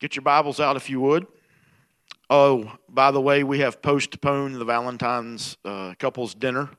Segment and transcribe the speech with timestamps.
[0.00, 1.26] Get your Bibles out if you would.
[2.28, 6.70] Oh, by the way, we have postponed the Valentine's uh, couples dinner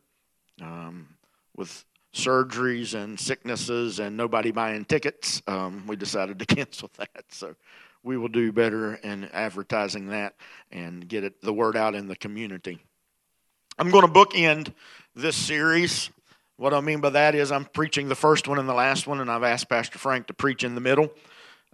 [0.62, 1.08] um,
[1.56, 5.42] with surgeries and sicknesses and nobody buying tickets.
[5.48, 7.26] Um, we decided to cancel that.
[7.30, 7.56] So
[8.04, 10.36] we will do better in advertising that
[10.72, 12.80] and get it, the word out in the community.
[13.80, 14.74] I'm going to bookend
[15.16, 16.10] this series.
[16.58, 19.20] What I mean by that is I'm preaching the first one and the last one,
[19.20, 21.12] and I've asked Pastor Frank to preach in the middle.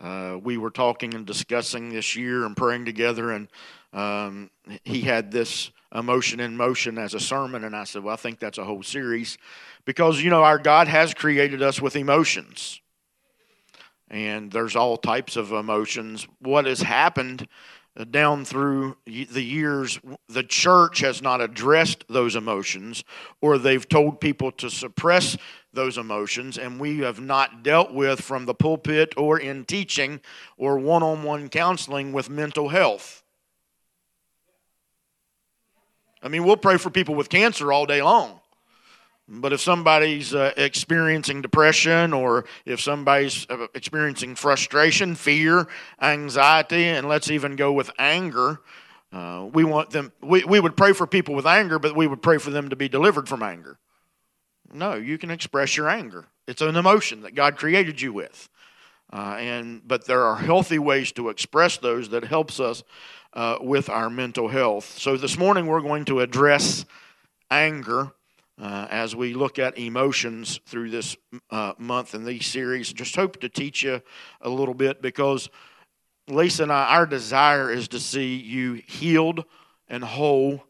[0.01, 3.47] Uh, we were talking and discussing this year and praying together, and
[3.93, 4.49] um,
[4.83, 8.39] he had this emotion in motion as a sermon, and I said, "Well, I think
[8.39, 9.37] that's a whole series."
[9.85, 12.79] because you know our God has created us with emotions.
[14.09, 16.27] And there's all types of emotions.
[16.39, 17.47] What has happened
[17.95, 23.05] uh, down through the years, the church has not addressed those emotions,
[23.39, 25.37] or they've told people to suppress
[25.73, 30.19] those emotions, and we have not dealt with from the pulpit or in teaching
[30.57, 33.23] or one on one counseling with mental health.
[36.23, 38.39] I mean, we'll pray for people with cancer all day long.
[39.27, 45.67] But if somebody's uh, experiencing depression or if somebody's uh, experiencing frustration, fear,
[46.01, 48.59] anxiety, and let's even go with anger,
[49.13, 52.21] uh, we want them, we, we would pray for people with anger, but we would
[52.21, 53.77] pray for them to be delivered from anger.
[54.73, 56.25] No, you can express your anger.
[56.47, 58.49] It's an emotion that God created you with.
[59.13, 62.83] Uh, and but there are healthy ways to express those that helps us
[63.33, 64.97] uh, with our mental health.
[64.97, 66.85] So this morning we're going to address
[67.49, 68.11] anger
[68.61, 71.17] uh, as we look at emotions through this
[71.49, 72.93] uh, month and these series.
[72.93, 74.01] Just hope to teach you
[74.41, 75.49] a little bit because
[76.27, 79.43] Lisa and I, our desire is to see you healed
[79.89, 80.63] and whole.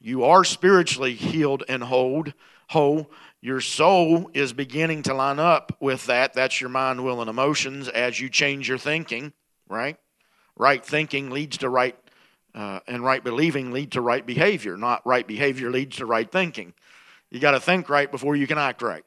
[0.00, 2.24] You are spiritually healed and whole.
[2.70, 3.10] Whole.
[3.46, 6.32] Your soul is beginning to line up with that.
[6.32, 9.32] That's your mind, will, and emotions as you change your thinking,
[9.68, 9.96] right?
[10.56, 11.96] Right thinking leads to right,
[12.56, 14.76] uh, and right believing lead to right behavior.
[14.76, 16.74] Not right behavior leads to right thinking.
[17.30, 19.04] You got to think right before you can act right.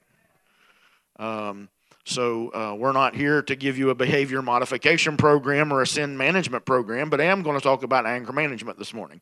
[1.18, 1.68] Um,
[2.06, 6.18] so uh, we're not here to give you a behavior modification program or a sin
[6.18, 9.20] management program, but I am going to talk about anger management this morning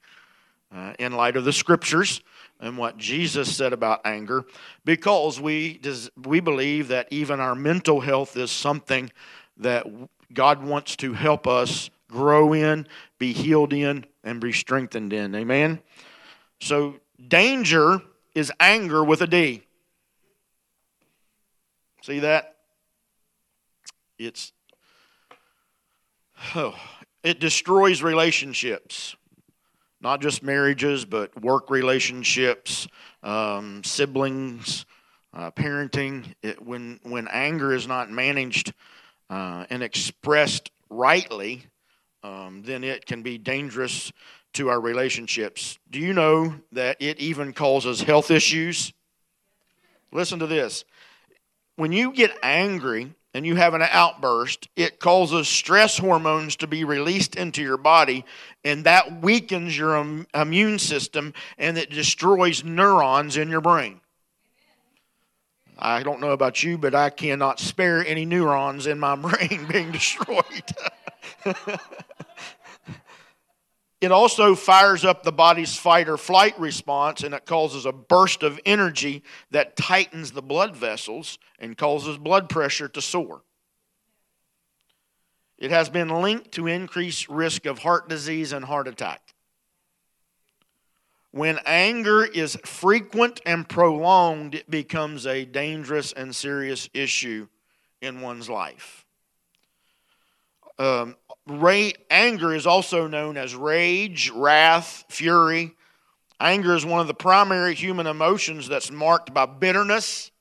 [0.72, 2.22] uh, in light of the scriptures
[2.59, 4.45] and what Jesus said about anger,
[4.84, 5.79] because we
[6.25, 9.12] we believe that even our mental health is something
[9.57, 9.85] that
[10.34, 12.88] God wants to help us grow in,
[13.19, 15.35] be healed in, and be strengthened in.
[15.35, 15.79] Amen.
[16.59, 18.01] So danger
[18.34, 19.63] is anger with a D.
[22.01, 22.56] See that?
[24.17, 24.51] It's
[26.56, 26.75] oh,
[27.23, 29.16] it destroys relationships,
[30.02, 32.88] not just marriages, but work relationships,
[33.24, 34.85] um, siblings,
[35.34, 36.34] uh, parenting.
[36.41, 38.74] It, when when anger is not managed
[39.30, 41.66] uh, and expressed rightly,
[42.24, 44.12] um, then it can be dangerous
[44.53, 45.78] to our relationships.
[45.90, 48.94] Do you know that it even causes health issues?
[50.12, 50.85] Listen to this.
[51.75, 56.83] When you get angry and you have an outburst, it causes stress hormones to be
[56.83, 58.25] released into your body,
[58.63, 64.01] and that weakens your immune system and it destroys neurons in your brain.
[65.79, 69.91] I don't know about you, but I cannot spare any neurons in my brain being
[69.91, 70.43] destroyed.
[74.00, 78.44] It also fires up the body's fight or flight response and it causes a burst
[78.44, 83.41] of energy that tightens the blood vessels and causes blood pressure to soar.
[85.58, 89.34] It has been linked to increased risk of heart disease and heart attack.
[91.31, 97.47] When anger is frequent and prolonged, it becomes a dangerous and serious issue
[98.00, 99.06] in one's life.
[100.79, 101.15] Um,
[102.09, 105.73] anger is also known as rage, wrath, fury.
[106.39, 110.31] Anger is one of the primary human emotions that's marked by bitterness.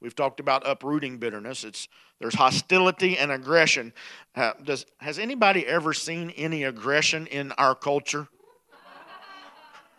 [0.00, 1.64] We've talked about uprooting bitterness.
[1.64, 1.88] It's
[2.20, 3.92] there's hostility and aggression.
[4.34, 8.28] Uh, does has anybody ever seen any aggression in our culture?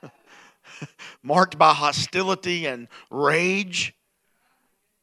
[1.24, 3.94] marked by hostility and rage.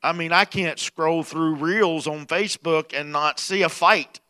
[0.02, 4.20] I mean, I can't scroll through reels on Facebook and not see a fight.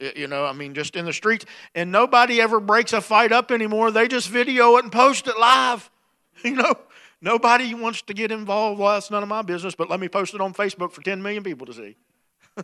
[0.00, 1.44] You know, I mean, just in the streets.
[1.74, 3.90] And nobody ever breaks a fight up anymore.
[3.90, 5.90] They just video it and post it live.
[6.44, 6.76] You know,
[7.20, 8.78] nobody wants to get involved.
[8.78, 11.20] Well, it's none of my business, but let me post it on Facebook for 10
[11.20, 11.96] million people to see.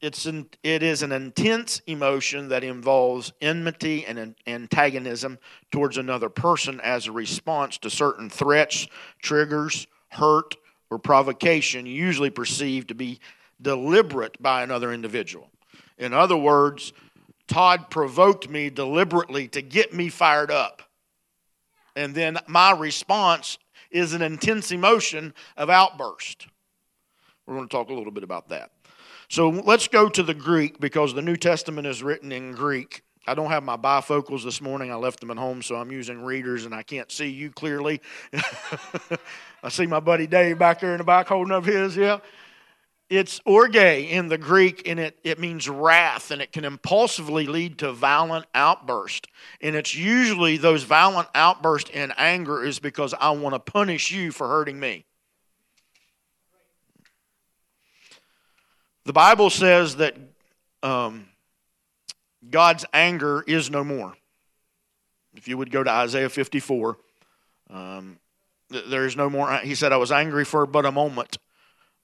[0.00, 5.38] it's an, it is an intense emotion that involves enmity and antagonism
[5.70, 8.88] towards another person as a response to certain threats,
[9.20, 10.56] triggers, hurt,
[10.90, 13.20] or provocation, usually perceived to be
[13.60, 15.50] deliberate by another individual.
[15.98, 16.92] In other words,
[17.46, 20.82] Todd provoked me deliberately to get me fired up.
[21.96, 23.58] And then my response
[23.90, 26.48] is an intense emotion of outburst.
[27.46, 28.70] We're going to talk a little bit about that.
[29.28, 33.02] So let's go to the Greek because the New Testament is written in Greek.
[33.26, 34.92] I don't have my bifocals this morning.
[34.92, 38.02] I left them at home, so I'm using readers and I can't see you clearly.
[39.62, 42.18] I see my buddy Dave back there in the back holding up his, yeah.
[43.16, 47.78] It's orge in the Greek, and it, it means wrath, and it can impulsively lead
[47.78, 49.28] to violent outburst.
[49.60, 54.32] And it's usually those violent outbursts in anger is because I want to punish you
[54.32, 55.04] for hurting me.
[59.04, 60.16] The Bible says that
[60.82, 61.26] um,
[62.50, 64.14] God's anger is no more.
[65.36, 66.96] If you would go to Isaiah 54,
[67.70, 68.18] um,
[68.70, 69.52] there is no more.
[69.58, 71.38] He said, I was angry for but a moment,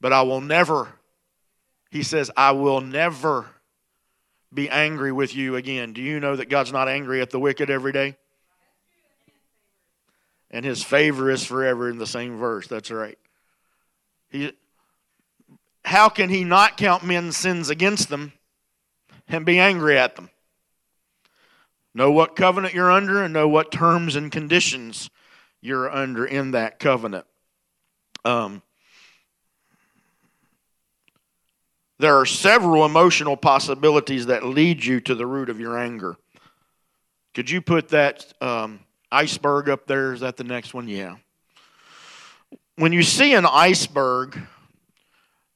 [0.00, 0.88] but I will never,
[1.90, 3.46] he says, I will never
[4.52, 5.92] be angry with you again.
[5.92, 8.16] Do you know that God's not angry at the wicked every day?
[10.50, 12.66] And his favor is forever in the same verse.
[12.66, 13.18] That's right.
[14.30, 14.52] He,
[15.84, 18.32] how can he not count men's sins against them
[19.28, 20.30] and be angry at them?
[21.94, 25.10] Know what covenant you're under and know what terms and conditions
[25.60, 27.26] you're under in that covenant.
[28.24, 28.62] Um,
[32.00, 36.16] there are several emotional possibilities that lead you to the root of your anger.
[37.34, 38.80] Could you put that um,
[39.12, 40.14] iceberg up there?
[40.14, 40.88] Is that the next one?
[40.88, 41.16] Yeah.
[42.76, 44.40] When you see an iceberg,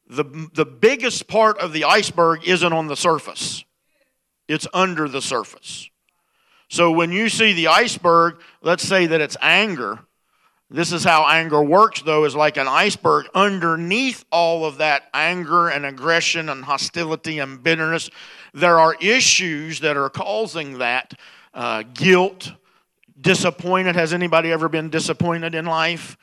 [0.06, 3.64] the, the biggest part of the iceberg isn't on the surface,
[4.46, 5.88] it's under the surface.
[6.68, 10.00] So when you see the iceberg, let's say that it's anger.
[10.70, 13.26] This is how anger works, though, is like an iceberg.
[13.34, 18.10] Underneath all of that anger and aggression and hostility and bitterness,
[18.54, 21.14] there are issues that are causing that
[21.52, 22.52] uh, guilt,
[23.20, 23.94] disappointed.
[23.94, 26.16] Has anybody ever been disappointed in life?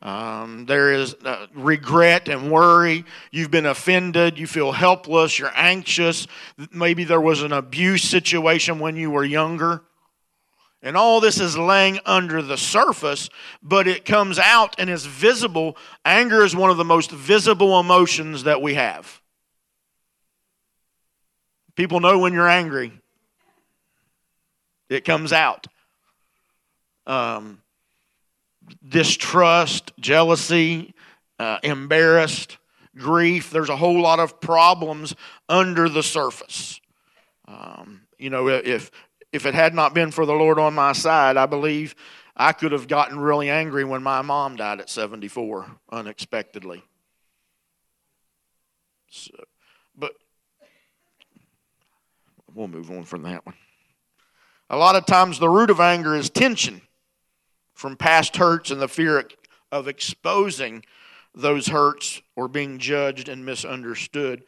[0.00, 3.04] Um, there is uh, regret and worry.
[3.32, 4.38] You've been offended.
[4.38, 5.38] You feel helpless.
[5.40, 6.28] You're anxious.
[6.72, 9.82] Maybe there was an abuse situation when you were younger.
[10.82, 13.28] And all this is laying under the surface,
[13.62, 15.76] but it comes out and is visible.
[16.04, 19.20] Anger is one of the most visible emotions that we have.
[21.74, 22.92] People know when you're angry,
[24.88, 25.66] it comes out.
[27.06, 27.60] Um,
[28.86, 30.94] distrust, jealousy,
[31.38, 32.58] uh, embarrassed,
[32.96, 33.50] grief.
[33.50, 35.14] There's a whole lot of problems
[35.48, 36.80] under the surface.
[37.46, 38.90] Um, you know, if
[39.32, 41.94] if it had not been for the Lord on my side, I believe
[42.36, 46.82] I could have gotten really angry when my mom died at 74 unexpectedly.
[49.10, 49.32] So,
[49.96, 50.12] but
[52.54, 53.56] we'll move on from that one.
[54.70, 56.82] A lot of times, the root of anger is tension
[57.74, 59.24] from past hurts and the fear
[59.72, 60.84] of exposing
[61.34, 64.44] those hurts or being judged and misunderstood.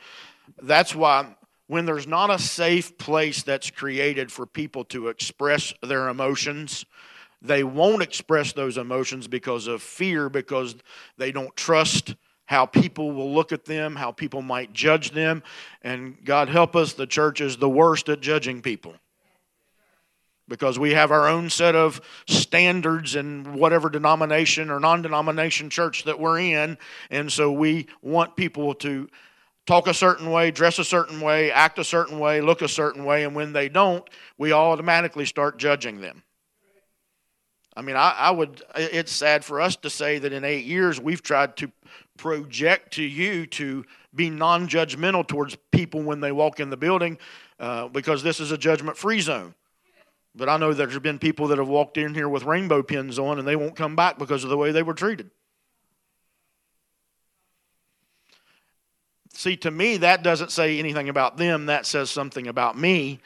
[0.63, 1.35] That's why
[1.71, 6.85] when there's not a safe place that's created for people to express their emotions,
[7.41, 10.75] they won't express those emotions because of fear, because
[11.17, 15.45] they don't trust how people will look at them, how people might judge them.
[15.81, 18.95] And God help us, the church is the worst at judging people.
[20.49, 26.03] Because we have our own set of standards in whatever denomination or non denomination church
[26.03, 26.79] that we're in.
[27.11, 29.09] And so we want people to
[29.71, 33.05] talk a certain way, dress a certain way, act a certain way, look a certain
[33.05, 36.25] way, and when they don't, we automatically start judging them.
[37.77, 41.01] I mean, I, I, would, it's sad for us to say that in eight years
[41.01, 41.71] we've tried to
[42.19, 47.17] project to you to be non judgmental towards people when they walk in the building
[47.61, 49.55] uh, because this is a judgment free zone.
[50.35, 53.39] But I know there's been people that have walked in here with rainbow pins on
[53.39, 55.31] and they won't come back because of the way they were treated.
[59.33, 61.67] See, to me, that doesn't say anything about them.
[61.67, 63.21] That says something about me.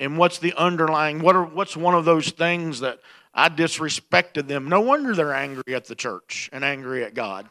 [0.00, 3.00] And what's the underlying, what are, what's one of those things that
[3.34, 4.68] I disrespected them?
[4.68, 7.48] No wonder they're angry at the church and angry at God.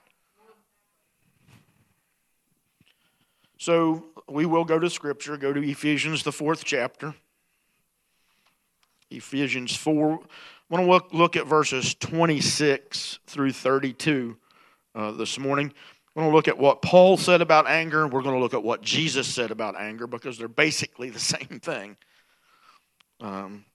[3.57, 7.15] So we will go to Scripture, go to Ephesians, the fourth chapter.
[9.09, 10.13] Ephesians 4.
[10.13, 14.37] I want to look, look at verses 26 through 32
[14.95, 15.73] uh, this morning.
[16.17, 18.07] We're going to look at what Paul said about anger.
[18.07, 21.59] We're going to look at what Jesus said about anger because they're basically the same
[21.61, 21.95] thing.
[23.21, 23.65] Um,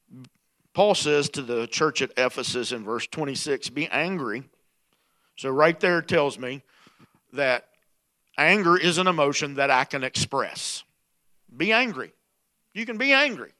[0.74, 4.42] Paul says to the church at Ephesus in verse 26 be angry.
[5.36, 6.62] So, right there tells me
[7.32, 7.68] that
[8.38, 10.84] Anger is an emotion that I can express.
[11.54, 12.12] Be angry.
[12.72, 13.52] You can be angry.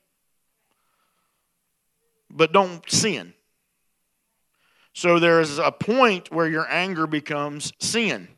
[2.31, 3.35] But don't sin.
[4.95, 8.29] So there is a point where your anger becomes sin.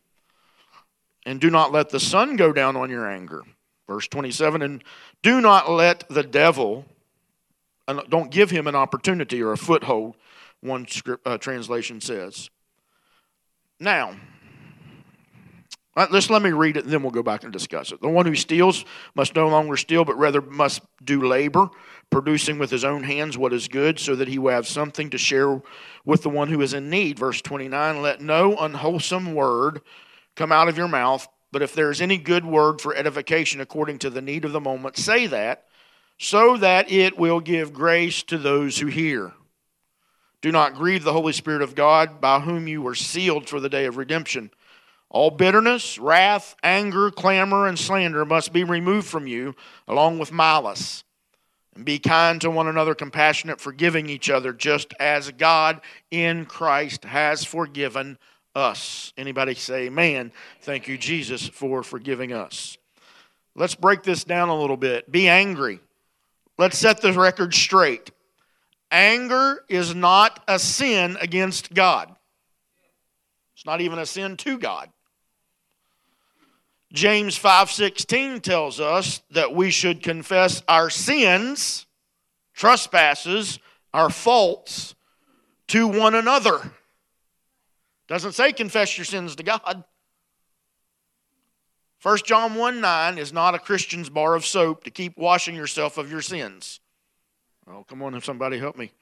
[1.26, 3.42] And do not let the sun go down on your anger.
[3.88, 4.84] Verse 27 And
[5.22, 6.84] do not let the devil,
[8.08, 10.16] don't give him an opportunity or a foothold,
[10.60, 12.50] one script, uh, translation says.
[13.80, 14.16] Now,
[15.96, 18.00] Let's let me read it and then we'll go back and discuss it.
[18.00, 21.70] The one who steals must no longer steal, but rather must do labor,
[22.10, 25.18] producing with his own hands what is good, so that he will have something to
[25.18, 25.62] share
[26.04, 27.16] with the one who is in need.
[27.16, 29.82] Verse 29 Let no unwholesome word
[30.36, 33.98] come out of your mouth, but if there is any good word for edification according
[34.00, 35.66] to the need of the moment, say that,
[36.18, 39.32] so that it will give grace to those who hear.
[40.40, 43.68] Do not grieve the Holy Spirit of God, by whom you were sealed for the
[43.68, 44.50] day of redemption.
[45.08, 49.54] All bitterness, wrath, anger, clamor, and slander must be removed from you,
[49.86, 51.04] along with malice.
[51.74, 57.04] And be kind to one another, compassionate, forgiving each other, just as God in Christ
[57.04, 58.18] has forgiven
[58.54, 59.12] us.
[59.16, 60.32] Anybody say amen?
[60.62, 62.78] Thank you, Jesus, for forgiving us.
[63.54, 65.11] Let's break this down a little bit.
[65.11, 65.80] Be angry.
[66.58, 68.11] Let's set the record straight.
[68.90, 72.14] Anger is not a sin against God.
[73.54, 74.90] It's not even a sin to God.
[76.92, 81.87] James 5:16 tells us that we should confess our sins,
[82.52, 83.58] trespasses,
[83.92, 84.94] our faults
[85.68, 86.73] to one another.
[88.06, 89.84] Doesn't say confess your sins to God.
[92.02, 95.96] 1 John 1 9 is not a Christian's bar of soap to keep washing yourself
[95.96, 96.80] of your sins.
[97.66, 98.92] Oh, come on, if somebody help me.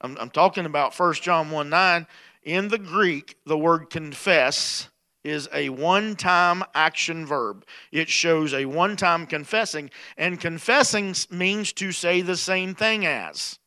[0.00, 2.06] I'm, I'm talking about 1 John 1 9.
[2.42, 4.88] In the Greek, the word confess
[5.22, 7.64] is a one time action verb.
[7.92, 13.58] It shows a one time confessing, and confessing means to say the same thing as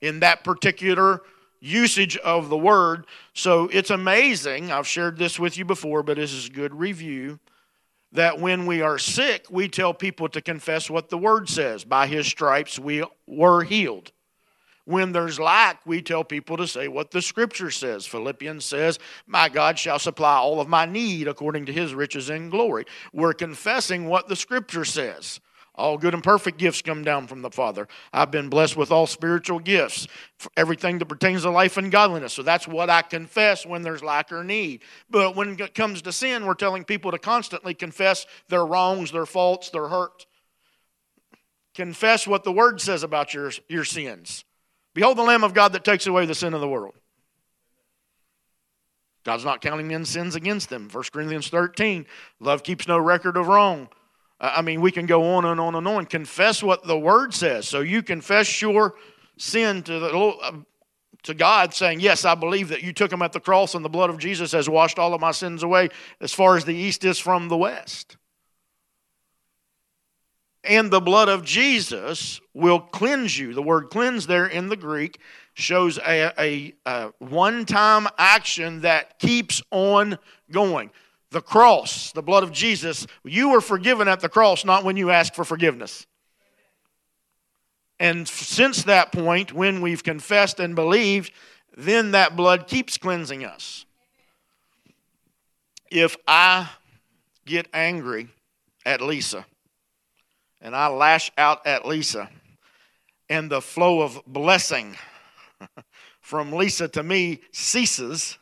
[0.00, 1.22] in that particular
[1.60, 3.06] usage of the word.
[3.32, 4.70] So it's amazing.
[4.70, 7.38] I've shared this with you before, but this is a good review.
[8.12, 11.84] That when we are sick, we tell people to confess what the word says.
[11.84, 14.12] By his stripes we were healed.
[14.86, 18.06] When there's lack, we tell people to say what the scripture says.
[18.06, 22.52] Philippians says, My God shall supply all of my need according to his riches and
[22.52, 22.84] glory.
[23.12, 25.40] We're confessing what the scripture says.
[25.76, 27.86] All good and perfect gifts come down from the Father.
[28.12, 30.08] I've been blessed with all spiritual gifts,
[30.56, 32.32] everything that pertains to life and godliness.
[32.32, 34.82] So that's what I confess when there's lack or need.
[35.10, 39.26] But when it comes to sin, we're telling people to constantly confess their wrongs, their
[39.26, 40.24] faults, their hurt.
[41.74, 44.44] Confess what the Word says about your, your sins.
[44.94, 46.94] Behold the Lamb of God that takes away the sin of the world.
[49.24, 50.88] God's not counting men's sins against them.
[50.90, 52.06] 1 Corinthians 13,
[52.40, 53.88] love keeps no record of wrong.
[54.38, 56.06] I mean, we can go on and on and on.
[56.06, 57.66] Confess what the Word says.
[57.66, 58.94] So you confess your
[59.38, 60.52] sin to, the, uh,
[61.22, 63.88] to God, saying, Yes, I believe that you took him at the cross and the
[63.88, 65.88] blood of Jesus has washed all of my sins away
[66.20, 68.16] as far as the east is from the west
[70.66, 73.54] and the blood of Jesus will cleanse you.
[73.54, 75.20] The word cleanse there in the Greek
[75.54, 80.18] shows a, a, a one time action that keeps on
[80.50, 80.90] going.
[81.30, 85.10] The cross, the blood of Jesus, you were forgiven at the cross, not when you
[85.10, 86.06] asked for forgiveness.
[87.98, 91.32] And since that point, when we've confessed and believed,
[91.76, 93.86] then that blood keeps cleansing us.
[95.90, 96.68] If I
[97.44, 98.28] get angry
[98.84, 99.46] at Lisa,
[100.60, 102.28] and I lash out at Lisa,
[103.28, 104.96] and the flow of blessing
[106.20, 108.38] from Lisa to me ceases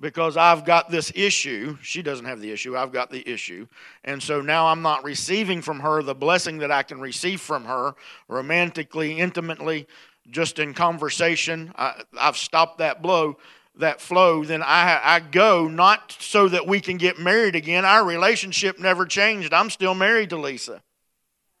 [0.00, 1.78] because I've got this issue.
[1.82, 3.66] She doesn't have the issue, I've got the issue.
[4.04, 7.64] And so now I'm not receiving from her the blessing that I can receive from
[7.64, 7.94] her
[8.28, 9.86] romantically, intimately,
[10.30, 11.72] just in conversation.
[11.76, 13.38] I, have stopped that blow.
[13.78, 17.84] That flow, then I, I go not so that we can get married again.
[17.84, 19.52] Our relationship never changed.
[19.52, 20.80] I'm still married to Lisa.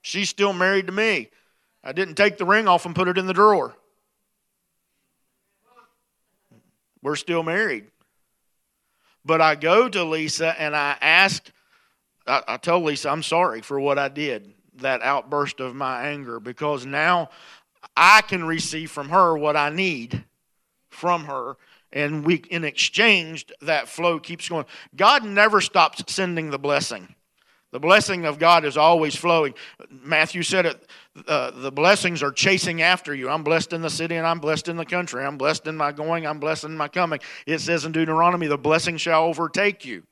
[0.00, 1.30] She's still married to me.
[1.82, 3.74] I didn't take the ring off and put it in the drawer.
[7.02, 7.86] We're still married.
[9.24, 11.50] But I go to Lisa and I ask,
[12.26, 16.84] I, I Lisa, I'm sorry for what I did, that outburst of my anger, because
[16.84, 17.30] now
[17.96, 20.24] I can receive from her what I need
[20.90, 21.56] from her.
[21.92, 24.66] And we, in exchange, that flow keeps going.
[24.96, 27.14] God never stops sending the blessing.
[27.70, 29.54] The blessing of God is always flowing.
[29.90, 30.88] Matthew said it
[31.28, 33.28] uh, the blessings are chasing after you.
[33.30, 35.24] I'm blessed in the city and I'm blessed in the country.
[35.24, 37.20] I'm blessed in my going, I'm blessed in my coming.
[37.46, 40.02] It says in Deuteronomy, the blessing shall overtake you.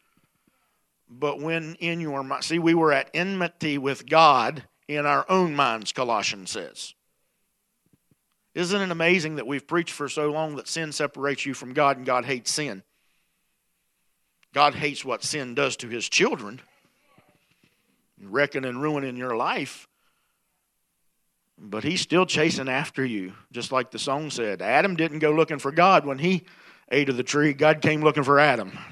[1.09, 5.55] but when in your mind, see, we were at enmity with God in our own
[5.55, 6.95] minds, Colossians says.
[8.55, 11.97] Isn't it amazing that we've preached for so long that sin separates you from God
[11.97, 12.83] and God hates sin?
[14.55, 16.61] God hates what sin does to his children,
[18.23, 19.89] wrecking and ruining your life.
[21.59, 24.63] But he's still chasing after you, just like the song said.
[24.63, 26.45] Adam didn't go looking for God when he
[26.91, 28.79] ate of the tree, God came looking for Adam.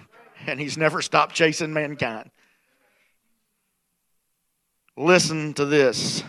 [0.46, 2.30] And he's never stopped chasing mankind.
[4.96, 6.24] Listen to this.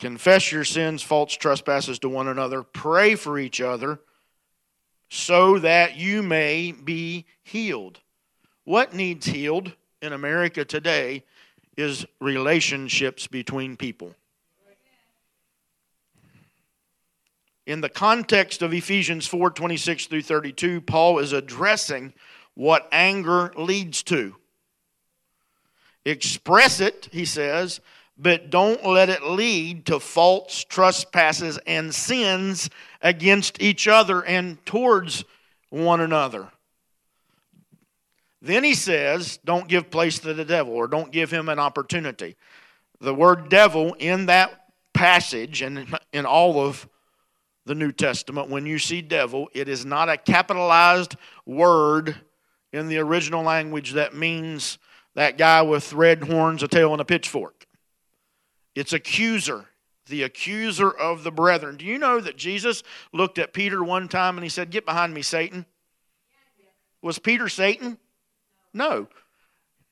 [0.00, 2.64] Confess your sins, faults, trespasses to one another.
[2.64, 4.00] Pray for each other
[5.08, 8.00] so that you may be healed.
[8.64, 11.22] What needs healed in America today
[11.76, 14.12] is relationships between people.
[17.68, 22.14] In the context of Ephesians 4 26 through 32, Paul is addressing
[22.54, 24.36] what anger leads to.
[26.06, 27.82] Express it, he says,
[28.16, 32.70] but don't let it lead to faults, trespasses, and sins
[33.02, 35.26] against each other and towards
[35.68, 36.48] one another.
[38.40, 42.34] Then he says, don't give place to the devil or don't give him an opportunity.
[42.98, 44.58] The word devil in that
[44.94, 46.88] passage and in all of
[47.68, 52.16] the New Testament, when you see devil, it is not a capitalized word
[52.72, 54.78] in the original language that means
[55.14, 57.66] that guy with red horns, a tail, and a pitchfork.
[58.74, 59.66] It's accuser,
[60.06, 61.76] the accuser of the brethren.
[61.76, 62.82] Do you know that Jesus
[63.12, 65.66] looked at Peter one time and he said, Get behind me, Satan?
[67.02, 67.98] Was Peter Satan?
[68.72, 69.08] No.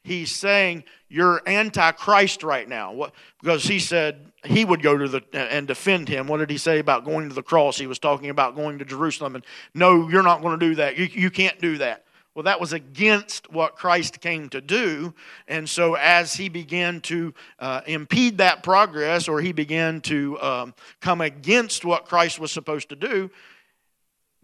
[0.07, 2.93] He's saying you're antichrist right now.
[2.93, 6.29] What, because he said he would go to the and defend him.
[6.29, 7.77] What did he say about going to the cross?
[7.77, 9.45] He was talking about going to Jerusalem and
[9.75, 10.97] no, you're not going to do that.
[10.97, 12.05] You, you can't do that.
[12.37, 15.13] Well, that was against what Christ came to do.
[15.49, 20.75] And so, as he began to uh, impede that progress, or he began to um,
[21.01, 23.31] come against what Christ was supposed to do,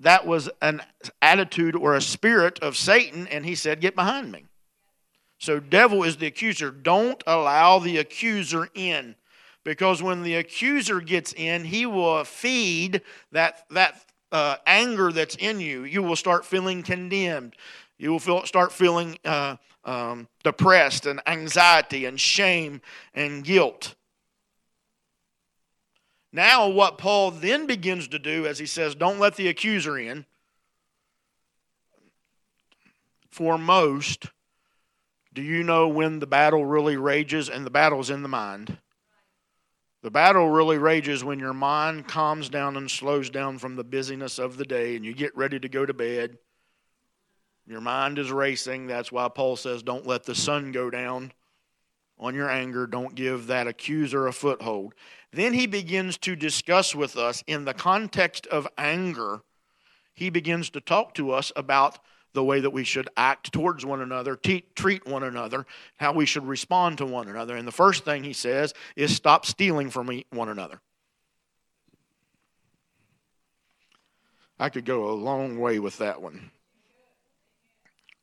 [0.00, 0.80] that was an
[1.20, 3.28] attitude or a spirit of Satan.
[3.28, 4.46] And he said, Get behind me.
[5.42, 6.70] So, devil is the accuser.
[6.70, 9.16] Don't allow the accuser in.
[9.64, 13.02] Because when the accuser gets in, he will feed
[13.32, 15.82] that, that uh, anger that's in you.
[15.82, 17.56] You will start feeling condemned.
[17.98, 22.80] You will feel, start feeling uh, um, depressed and anxiety and shame
[23.12, 23.96] and guilt.
[26.32, 30.24] Now, what Paul then begins to do, as he says, don't let the accuser in.
[33.28, 34.28] For most,
[35.32, 37.48] do you know when the battle really rages?
[37.48, 38.78] And the battle's in the mind.
[40.02, 44.38] The battle really rages when your mind calms down and slows down from the busyness
[44.38, 46.38] of the day and you get ready to go to bed
[47.66, 48.86] your mind is racing.
[48.86, 51.32] That's why Paul says, don't let the sun go down
[52.18, 52.86] on your anger.
[52.86, 54.94] Don't give that accuser a foothold.
[55.32, 59.42] Then he begins to discuss with us in the context of anger.
[60.12, 61.98] He begins to talk to us about
[62.32, 65.66] the way that we should act towards one another, treat one another,
[65.96, 67.56] how we should respond to one another.
[67.56, 70.80] And the first thing he says is stop stealing from one another.
[74.58, 76.50] I could go a long way with that one.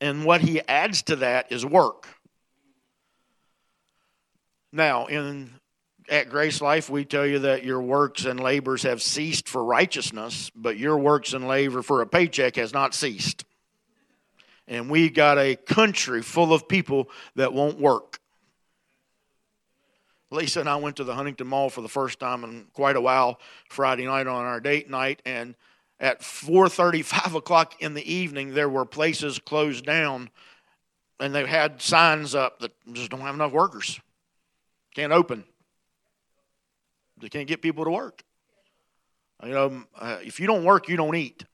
[0.00, 2.08] And what he adds to that is work.
[4.72, 5.50] Now, in
[6.08, 10.50] at Grace Life, we tell you that your works and labors have ceased for righteousness,
[10.54, 13.44] but your works and labor for a paycheck has not ceased.
[14.70, 18.20] And we got a country full of people that won't work.
[20.30, 23.00] Lisa and I went to the Huntington Mall for the first time in quite a
[23.00, 25.56] while Friday night on our date night, and
[25.98, 30.30] at 4.30 5 o'clock in the evening there were places closed down.
[31.18, 34.00] And they had signs up that just don't have enough workers.
[34.94, 35.44] Can't open.
[37.20, 38.22] They can't get people to work.
[39.42, 41.44] You know uh, if you don't work you don't eat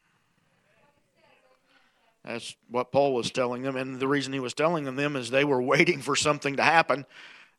[2.26, 5.44] that's what paul was telling them and the reason he was telling them is they
[5.44, 7.06] were waiting for something to happen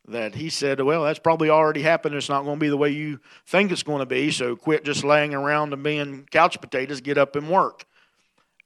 [0.08, 2.14] that he said, Well, that's probably already happened.
[2.14, 4.30] It's not going to be the way you think it's going to be.
[4.30, 7.00] So quit just laying around and being couch potatoes.
[7.00, 7.84] Get up and work.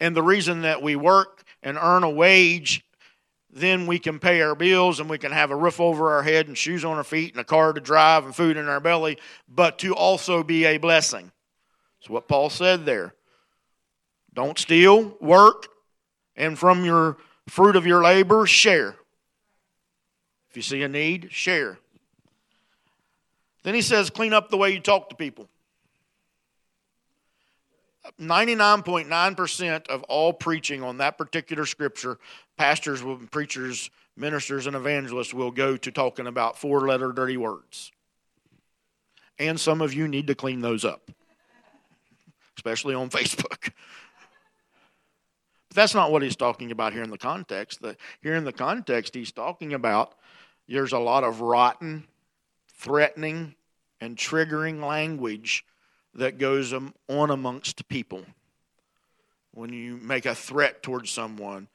[0.01, 2.85] And the reason that we work and earn a wage,
[3.53, 6.49] then we can pay our bills and we can have a roof over our head
[6.49, 9.19] and shoes on our feet and a car to drive and food in our belly,
[9.49, 11.31] but to also be a blessing.
[12.01, 13.15] That's what Paul said there.
[14.35, 15.69] Don't steal, work,
[16.37, 17.17] and from your
[17.49, 18.97] fruit of your labor, share.
[20.51, 21.79] If you see a need, share.
[23.63, 25.49] Then he says, clean up the way you talk to people.
[28.21, 32.19] 99.9% of all preaching on that particular scripture,
[32.57, 37.93] pastors, preachers, ministers, and evangelists will go to talking about four letter dirty words.
[39.39, 41.11] And some of you need to clean those up,
[42.57, 43.71] especially on Facebook.
[45.73, 47.81] But that's not what he's talking about here in the context.
[47.81, 50.13] The, here in the context, he's talking about
[50.69, 52.05] there's a lot of rotten,
[52.75, 53.55] threatening,
[53.99, 55.65] and triggering language
[56.13, 58.21] that goes on amongst people.
[59.53, 61.69] When you make a threat towards someone,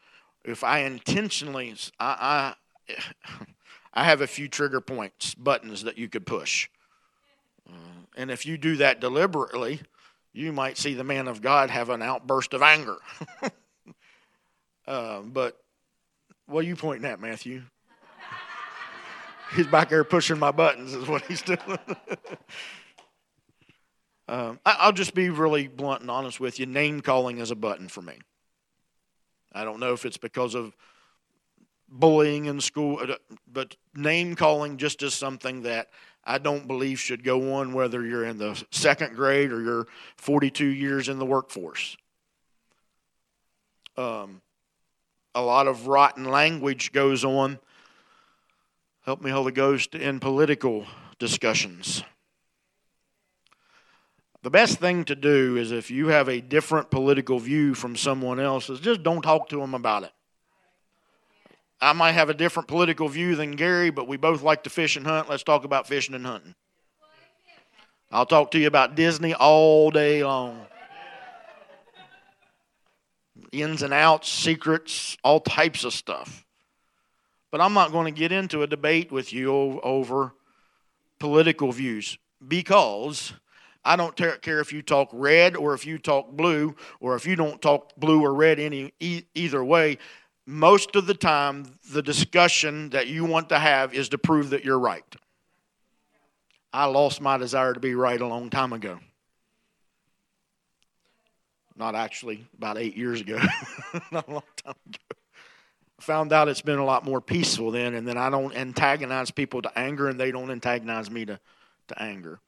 [0.45, 2.53] if I intentionally, I,
[2.87, 2.93] I,
[3.95, 6.69] I have a few trigger points, buttons that you could push.
[7.67, 9.81] Uh, and if you do that deliberately,
[10.33, 12.97] you might see the man of God have an outburst of anger.
[14.87, 15.57] uh, but
[16.45, 17.63] what are you pointing at, Matthew?
[19.55, 21.59] he's back there pushing my buttons, is what he's doing.
[24.27, 26.65] um, I, I'll just be really blunt and honest with you.
[26.65, 28.17] Name calling is a button for me.
[29.53, 30.75] I don't know if it's because of
[31.89, 33.15] bullying in school, uh,
[33.51, 35.89] but name calling just is something that
[36.23, 40.65] I don't believe should go on whether you're in the second grade or you're 42
[40.65, 41.95] years in the workforce.
[43.95, 44.41] Um,
[45.37, 47.59] a lot of rotten language goes on
[49.05, 50.85] Help me, Holy Ghost, in political
[51.17, 52.03] discussions.
[54.41, 58.37] The best thing to do is if you have a different political view from someone
[58.37, 60.11] else, is just don't talk to them about it.
[61.79, 64.97] I might have a different political view than Gary, but we both like to fish
[64.97, 65.29] and hunt.
[65.29, 66.55] Let's talk about fishing and hunting.
[68.11, 70.65] I'll talk to you about Disney all day long.
[73.61, 76.45] Ins and outs, secrets, all types of stuff.
[77.51, 80.33] But I'm not going to get into a debate with you over
[81.19, 83.33] political views because
[83.83, 87.35] I don't care if you talk red or if you talk blue or if you
[87.35, 88.93] don't talk blue or red any
[89.33, 89.97] either way.
[90.45, 94.63] Most of the time, the discussion that you want to have is to prove that
[94.63, 95.03] you're right.
[96.73, 98.99] I lost my desire to be right a long time ago.
[101.77, 103.39] Not actually, about eight years ago.
[104.11, 105.17] Not a long time ago
[105.99, 109.61] found out it's been a lot more peaceful then, and then I don't antagonize people
[109.63, 111.39] to anger, and they don't antagonize me to,
[111.87, 112.39] to anger.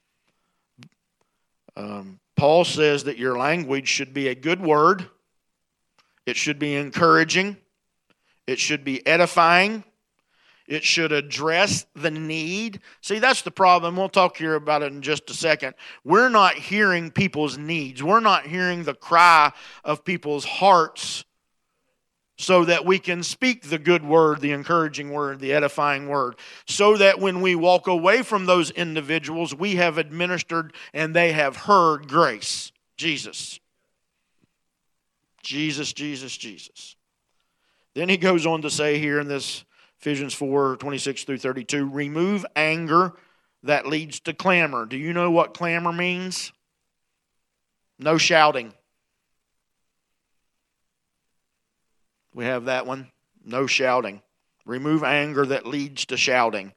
[1.75, 5.09] Um, Paul says that your language should be a good word,
[6.25, 7.57] it should be encouraging,
[8.45, 9.83] it should be edifying,
[10.69, 12.79] it should address the need.
[13.01, 13.97] See, that's the problem.
[13.97, 15.73] We'll talk here about it in just a second.
[16.05, 19.51] We're not hearing people's needs, we're not hearing the cry
[19.83, 21.25] of people's hearts
[22.37, 26.35] so that we can speak the good word, the encouraging word, the edifying word,
[26.67, 31.57] so that when we walk away from those individuals, we have administered and they have
[31.57, 32.71] heard grace.
[32.95, 33.59] Jesus.
[35.41, 36.95] Jesus, Jesus, Jesus.
[37.95, 39.65] Then he goes on to say here in this
[39.99, 43.13] Ephesians 4 26 through 32 remove anger
[43.63, 44.85] that leads to clamor.
[44.85, 46.53] Do you know what clamor means?
[47.97, 48.73] No shouting.
[52.33, 53.11] We have that one.
[53.43, 54.21] No shouting.
[54.65, 56.73] Remove anger that leads to shouting.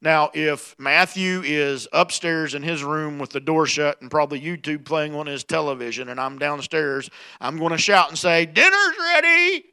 [0.00, 4.84] Now, if Matthew is upstairs in his room with the door shut and probably YouTube
[4.84, 9.64] playing on his television, and I'm downstairs, I'm going to shout and say, Dinner's ready.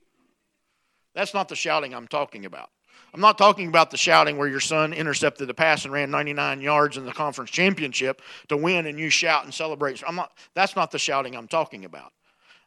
[1.16, 2.70] That's not the shouting I'm talking about.
[3.14, 6.60] I'm not talking about the shouting where your son intercepted the pass and ran 99
[6.60, 10.04] yards in the conference championship to win and you shout and celebrate.
[10.06, 12.12] I'm not, that's not the shouting I'm talking about.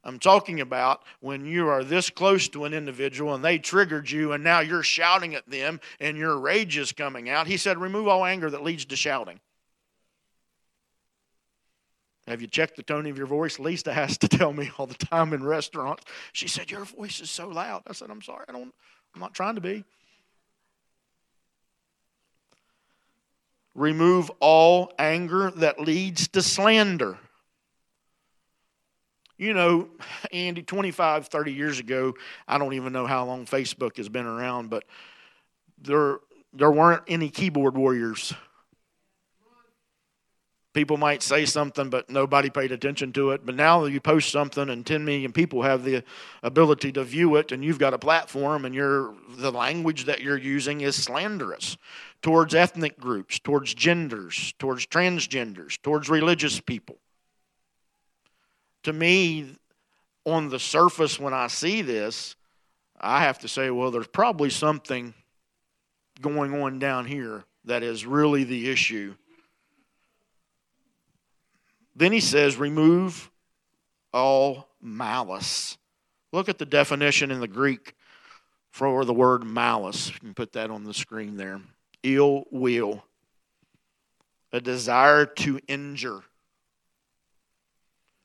[0.05, 4.33] I'm talking about when you are this close to an individual and they triggered you
[4.33, 7.47] and now you're shouting at them and your rage is coming out.
[7.47, 9.41] He said, Remove all anger that leads to shouting.
[12.29, 13.59] Have you checked the tone of your voice?
[13.59, 16.05] Lisa has to tell me all the time in restaurants.
[16.33, 17.83] She said, Your voice is so loud.
[17.87, 18.73] I said, I'm sorry, I don't
[19.15, 19.85] I'm not trying to be.
[23.75, 27.19] Remove all anger that leads to slander
[29.39, 29.89] you know,
[30.33, 32.15] Andy, 25, 30 years ago,
[32.47, 34.85] I don't even know how long Facebook has been around, but
[35.81, 36.19] there,
[36.53, 38.35] there weren't any keyboard warriors.
[40.79, 43.45] People might say something, but nobody paid attention to it.
[43.45, 46.05] But now you post something, and 10 million people have the
[46.43, 50.39] ability to view it, and you've got a platform, and you're, the language that you're
[50.39, 51.77] using is slanderous
[52.23, 56.99] towards ethnic groups, towards genders, towards transgenders, towards religious people
[58.85, 59.55] to me,
[60.25, 62.37] on the surface, when I see this,
[63.01, 65.15] I have to say, well, there's probably something
[66.21, 69.15] going on down here that is really the issue.
[71.99, 73.29] Then he says, remove
[74.15, 75.77] all malice.
[76.33, 77.95] Look at the definition in the Greek
[78.71, 80.09] for the word malice.
[80.15, 81.61] You can put that on the screen there.
[82.05, 83.03] Ill will,
[84.53, 86.23] a desire to injure.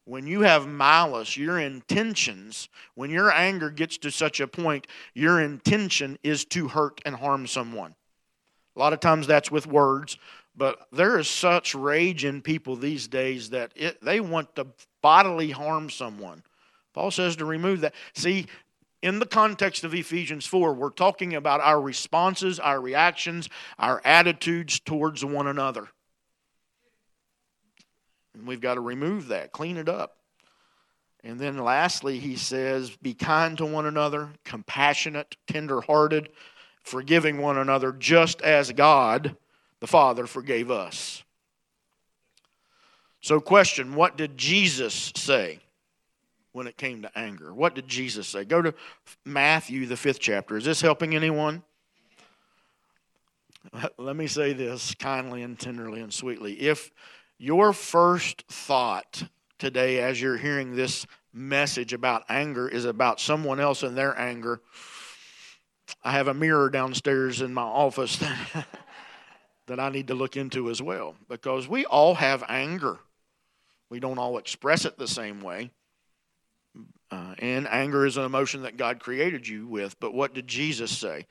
[0.05, 5.41] When you have malice, your intentions, when your anger gets to such a point, your
[5.41, 7.95] intention is to hurt and harm someone.
[8.75, 10.19] A lot of times that's with words,
[10.55, 14.67] but there is such rage in people these days that it, they want to
[15.01, 16.43] bodily harm someone.
[16.93, 17.95] Paul says to remove that.
[18.13, 18.45] See,
[19.01, 24.79] in the context of Ephesians 4, we're talking about our responses, our reactions, our attitudes
[24.79, 25.89] towards one another.
[28.33, 30.17] And we've got to remove that, clean it up.
[31.23, 36.29] And then lastly, he says, be kind to one another, compassionate, tenderhearted,
[36.83, 39.35] forgiving one another, just as God
[39.83, 41.25] the Father forgave us.
[43.19, 45.59] So, question what did Jesus say
[46.53, 47.53] when it came to anger?
[47.53, 48.45] What did Jesus say?
[48.45, 48.73] Go to
[49.25, 50.55] Matthew, the fifth chapter.
[50.55, 51.63] Is this helping anyone?
[53.97, 56.53] Let me say this kindly and tenderly and sweetly.
[56.61, 56.89] If
[57.37, 59.23] your first thought
[59.59, 64.61] today, as you're hearing this message about anger, is about someone else and their anger,
[66.05, 68.23] I have a mirror downstairs in my office
[69.67, 72.99] that I need to look into as well because we all have anger.
[73.89, 75.71] We don't all express it the same way.
[77.11, 79.99] Uh, and anger is an emotion that God created you with.
[79.99, 81.27] But what did Jesus say?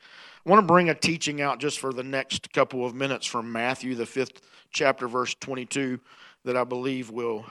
[0.46, 3.50] I want to bring a teaching out just for the next couple of minutes from
[3.50, 4.40] Matthew, the fifth
[4.70, 5.98] chapter, verse 22,
[6.44, 7.46] that I believe will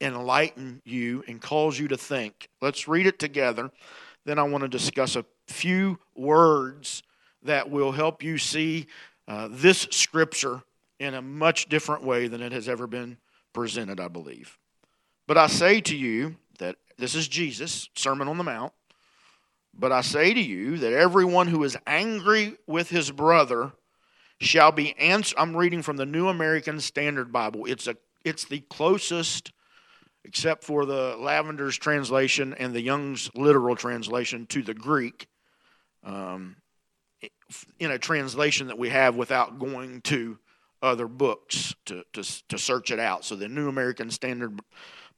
[0.00, 2.50] enlighten you and cause you to think.
[2.60, 3.70] Let's read it together.
[4.26, 7.02] Then I want to discuss a few words
[7.42, 8.86] that will help you see
[9.28, 10.62] uh, this scripture
[10.98, 13.16] in a much different way than it has ever been
[13.52, 14.58] presented, I believe.
[15.26, 18.72] But I say to you that this is Jesus, Sermon on the Mount.
[19.72, 23.72] But I say to you that everyone who is angry with his brother
[24.40, 25.38] shall be answered.
[25.38, 27.66] I'm reading from the New American Standard Bible.
[27.66, 29.52] It's a it's the closest,
[30.24, 35.26] except for the Lavender's translation and the Young's literal translation, to the Greek.
[36.04, 36.56] Um,
[37.78, 40.38] in a translation that we have without going to
[40.82, 43.24] other books to, to, to search it out.
[43.24, 44.60] So the New American Standard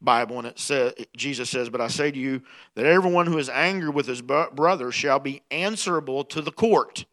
[0.01, 2.43] Bible, and it says, Jesus says, But I say to you
[2.75, 7.05] that everyone who is angry with his brother shall be answerable to the court.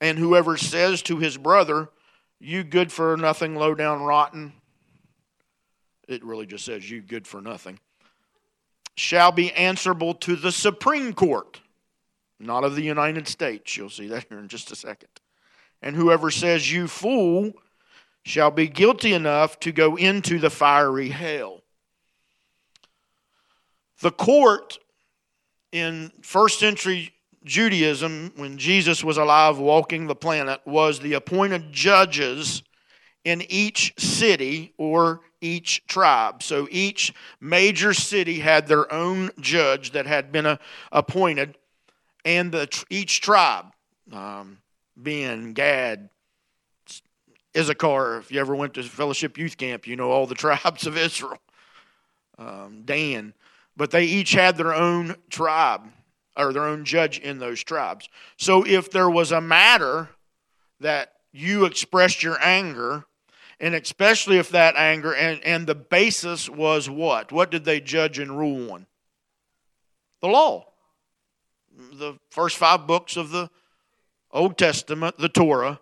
[0.00, 1.88] And whoever says to his brother,
[2.38, 4.52] You good for nothing, low down, rotten,
[6.06, 7.80] it really just says, You good for nothing,
[8.94, 11.60] shall be answerable to the Supreme Court
[12.38, 13.76] not of the United States.
[13.76, 15.08] You'll see that here in just a second.
[15.82, 17.52] And whoever says, You fool,
[18.24, 21.62] shall be guilty enough to go into the fiery hell.
[24.00, 24.78] The court
[25.72, 27.12] in first century
[27.44, 32.64] Judaism, when Jesus was alive walking the planet, was the appointed judges
[33.24, 36.42] in each city or each tribe.
[36.42, 40.58] So each major city had their own judge that had been
[40.90, 41.56] appointed
[42.26, 43.66] and the, each tribe,
[44.12, 44.58] um,
[44.96, 46.10] Ben, Gad,
[47.56, 50.98] Issachar, if you ever went to Fellowship Youth Camp, you know all the tribes of
[50.98, 51.38] Israel,
[52.36, 53.32] um, Dan,
[53.76, 55.82] but they each had their own tribe
[56.36, 58.08] or their own judge in those tribes.
[58.36, 60.08] So if there was a matter
[60.80, 63.04] that you expressed your anger,
[63.60, 67.30] and especially if that anger and, and the basis was what?
[67.30, 68.86] What did they judge and rule on?
[70.20, 70.66] The law
[71.76, 73.50] the first five books of the
[74.30, 75.80] Old Testament, the Torah,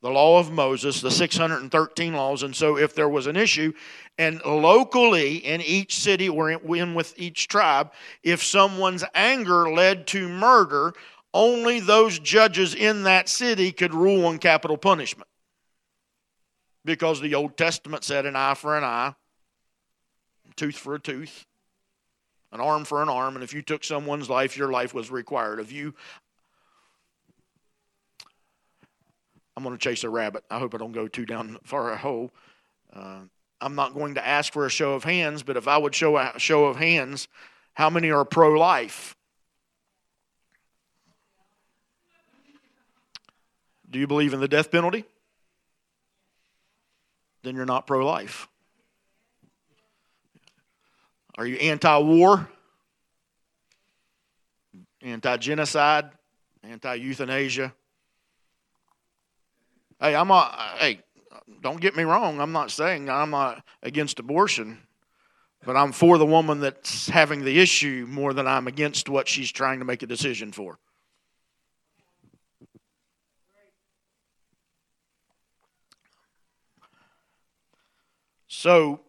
[0.00, 2.42] the law of Moses, the 613 laws.
[2.42, 3.72] And so, if there was an issue,
[4.18, 10.28] and locally in each city or in with each tribe, if someone's anger led to
[10.28, 10.92] murder,
[11.34, 15.28] only those judges in that city could rule on capital punishment.
[16.84, 19.14] Because the Old Testament said an eye for an eye,
[20.56, 21.46] tooth for a tooth
[22.52, 25.58] an arm for an arm, and if you took someone's life, your life was required
[25.58, 25.94] of you.
[29.56, 30.44] I'm going to chase a rabbit.
[30.50, 32.30] I hope I don't go too down far a hole.
[32.92, 33.20] Uh,
[33.60, 36.16] I'm not going to ask for a show of hands, but if I would show
[36.16, 37.28] a show of hands,
[37.74, 39.16] how many are pro life?
[43.90, 45.04] Do you believe in the death penalty?
[47.42, 48.48] Then you're not pro life.
[51.38, 52.48] Are you anti war?
[55.02, 56.10] Anti genocide?
[56.62, 57.72] Anti euthanasia?
[60.00, 61.00] Hey, I'm not, hey,
[61.60, 62.40] don't get me wrong.
[62.40, 64.78] I'm not saying I'm not against abortion.
[65.64, 69.52] But I'm for the woman that's having the issue more than I'm against what she's
[69.52, 70.78] trying to make a decision for.
[78.48, 79.00] So,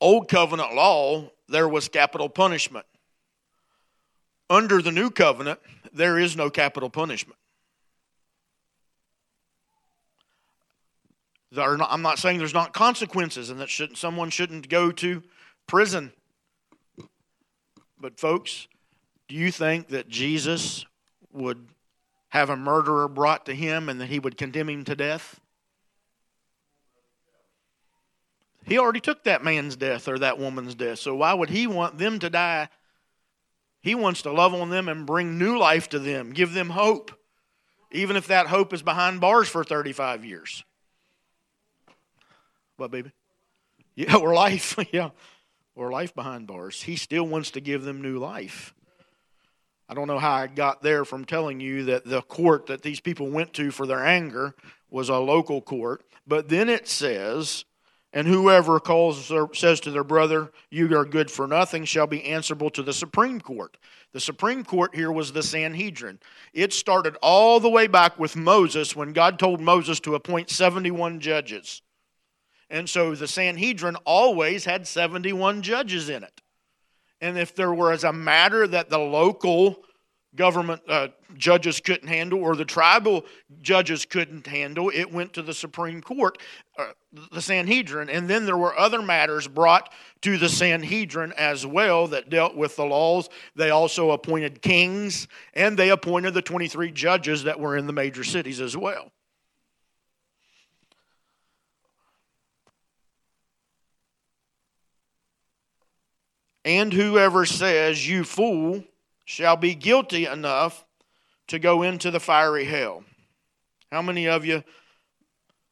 [0.00, 2.86] old covenant law, there was capital punishment.
[4.48, 5.60] Under the new covenant,
[5.92, 7.38] there is no capital punishment.
[11.52, 15.22] Not, I'm not saying there's not consequences and that should, someone shouldn't go to
[15.66, 16.12] prison.
[17.98, 18.68] But, folks,
[19.28, 20.84] do you think that Jesus
[21.32, 21.66] would
[22.28, 25.40] have a murderer brought to him and that he would condemn him to death?
[28.66, 30.98] He already took that man's death or that woman's death.
[30.98, 32.68] So why would he want them to die?
[33.80, 37.12] He wants to love on them and bring new life to them, give them hope,
[37.92, 40.64] even if that hope is behind bars for 35 years.
[42.76, 43.12] What, baby?
[43.94, 44.76] Yeah, or life.
[44.92, 45.10] yeah,
[45.76, 46.82] or life behind bars.
[46.82, 48.74] He still wants to give them new life.
[49.88, 52.98] I don't know how I got there from telling you that the court that these
[52.98, 54.56] people went to for their anger
[54.90, 56.02] was a local court.
[56.26, 57.64] But then it says,
[58.16, 62.24] and whoever calls or says to their brother, You are good for nothing, shall be
[62.24, 63.76] answerable to the Supreme Court.
[64.14, 66.18] The Supreme Court here was the Sanhedrin.
[66.54, 71.20] It started all the way back with Moses when God told Moses to appoint 71
[71.20, 71.82] judges.
[72.70, 76.40] And so the Sanhedrin always had 71 judges in it.
[77.20, 79.84] And if there was a matter that the local
[80.36, 83.24] government uh, judges couldn't handle or the tribal
[83.60, 86.38] judges couldn't handle, it went to the Supreme Court,
[86.78, 86.92] uh,
[87.32, 88.08] the Sanhedrin.
[88.08, 92.76] And then there were other matters brought to the Sanhedrin as well that dealt with
[92.76, 93.28] the laws.
[93.54, 98.24] They also appointed kings and they appointed the 23 judges that were in the major
[98.24, 99.12] cities as well.
[106.64, 108.82] And whoever says, You fool,
[109.24, 110.84] shall be guilty enough
[111.46, 113.04] to go into the fiery hell.
[113.92, 114.64] How many of you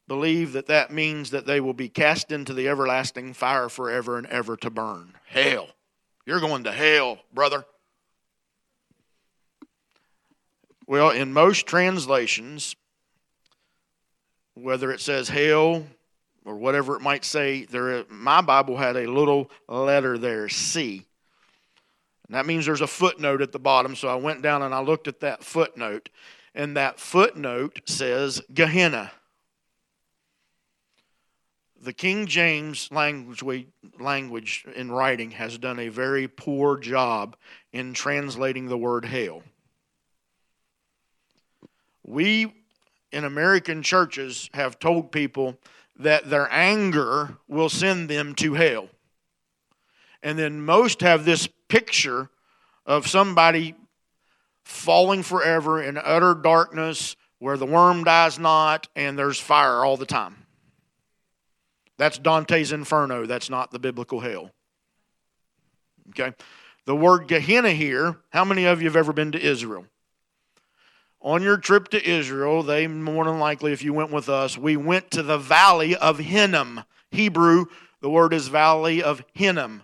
[0.07, 4.27] believe that that means that they will be cast into the everlasting fire forever and
[4.27, 5.13] ever to burn?
[5.27, 5.69] Hell.
[6.25, 7.65] You're going to hell, brother.
[10.87, 12.75] Well, in most translations,
[14.53, 15.85] whether it says hell
[16.45, 21.05] or whatever it might say, there my Bible had a little letter there, C.
[22.27, 23.95] And that means there's a footnote at the bottom.
[23.95, 26.09] So I went down and I looked at that footnote.
[26.53, 29.11] And that footnote says Gehenna.
[31.85, 33.43] The King James language,
[33.99, 37.35] language in writing has done a very poor job
[37.71, 39.43] in translating the word hell.
[42.03, 42.51] We
[43.11, 45.59] in American churches have told people
[45.97, 48.89] that their anger will send them to hell.
[50.23, 52.31] And then most have this picture
[52.87, 53.75] of somebody
[54.63, 60.07] falling forever in utter darkness where the worm dies not and there's fire all the
[60.07, 60.44] time.
[61.97, 63.25] That's Dante's Inferno.
[63.25, 64.51] That's not the biblical hell.
[66.09, 66.33] Okay?
[66.85, 69.85] The word Gehenna here, how many of you have ever been to Israel?
[71.25, 74.77] on your trip to Israel, they more than likely, if you went with us, we
[74.77, 76.83] went to the valley of Hinnom.
[77.09, 77.65] Hebrew,
[77.99, 79.81] the word is valley of Hinnom.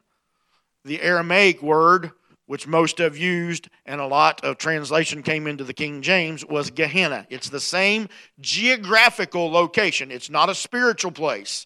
[0.86, 2.12] The Aramaic word,
[2.46, 6.70] which most have used and a lot of translation came into the King James, was
[6.70, 7.26] Gehenna.
[7.32, 8.08] It's the same
[8.40, 11.66] geographical location, it's not a spiritual place.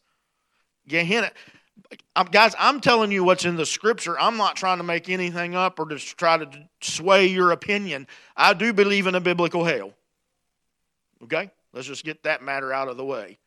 [0.87, 1.31] Gehenna.
[2.31, 4.19] Guys, I'm telling you what's in the scripture.
[4.19, 6.49] I'm not trying to make anything up or just try to
[6.81, 8.07] sway your opinion.
[8.35, 9.93] I do believe in a biblical hell.
[11.23, 11.51] Okay?
[11.73, 13.37] Let's just get that matter out of the way.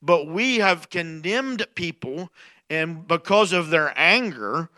[0.00, 2.30] But we have condemned people,
[2.70, 4.68] and because of their anger,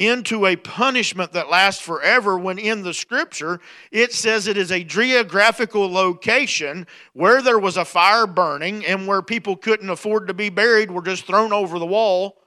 [0.00, 3.60] into a punishment that lasts forever when in the scripture
[3.92, 9.20] it says it is a geographical location where there was a fire burning and where
[9.20, 12.39] people couldn't afford to be buried were just thrown over the wall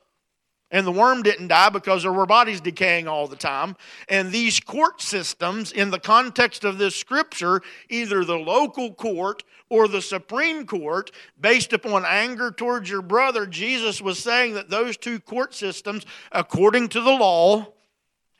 [0.74, 3.76] and the worm didn't die because there were bodies decaying all the time.
[4.10, 9.88] And these court systems, in the context of this scripture, either the local court or
[9.88, 15.20] the Supreme Court, based upon anger towards your brother, Jesus was saying that those two
[15.20, 17.68] court systems, according to the law,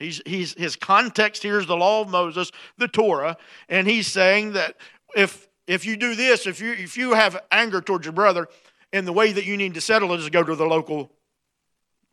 [0.00, 3.36] he's, he's, his context here is the law of Moses, the Torah,
[3.68, 4.74] and he's saying that
[5.16, 8.48] if, if you do this, if you, if you have anger towards your brother,
[8.92, 11.12] and the way that you need to settle it is to go to the local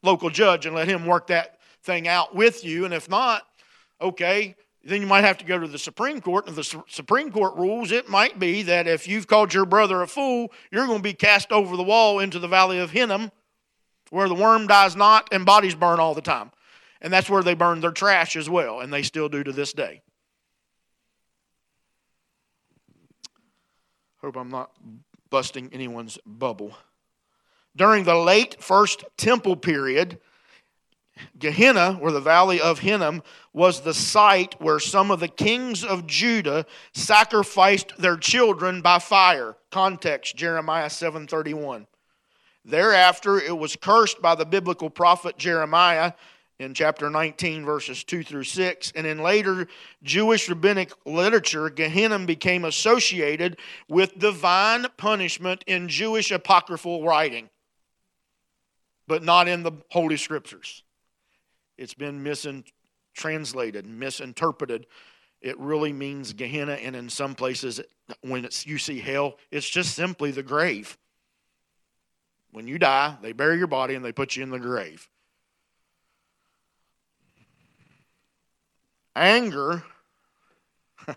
[0.03, 2.85] local judge and let him work that thing out with you.
[2.85, 3.43] And if not,
[3.99, 6.47] okay, then you might have to go to the Supreme Court.
[6.47, 10.07] And the Supreme Court rules it might be that if you've called your brother a
[10.07, 13.31] fool, you're going to be cast over the wall into the valley of Hinnom
[14.11, 16.51] where the worm dies not and bodies burn all the time.
[17.01, 19.73] And that's where they burn their trash as well, and they still do to this
[19.73, 20.01] day.
[24.17, 24.71] Hope I'm not
[25.31, 26.77] busting anyone's bubble.
[27.75, 30.19] During the late First Temple period,
[31.37, 36.07] Gehenna, or the valley of Hinnom, was the site where some of the kings of
[36.07, 39.55] Judah sacrificed their children by fire.
[39.69, 41.87] Context Jeremiah 7:31.
[42.63, 46.13] Thereafter, it was cursed by the biblical prophet Jeremiah
[46.59, 48.91] in chapter 19, verses 2 through 6.
[48.95, 49.67] And in later
[50.03, 53.57] Jewish rabbinic literature, Gehenna became associated
[53.87, 57.49] with divine punishment in Jewish apocryphal writing,
[59.11, 60.83] but not in the Holy Scriptures.
[61.77, 64.87] It's been mistranslated, misinterpreted.
[65.41, 67.81] It really means Gehenna, and in some places,
[68.21, 70.97] when it's, you see hell, it's just simply the grave.
[72.51, 75.09] When you die, they bury your body and they put you in the grave.
[79.13, 79.83] Anger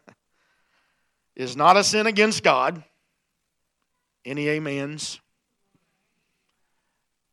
[1.36, 2.82] is not a sin against God.
[4.24, 5.20] Any amens?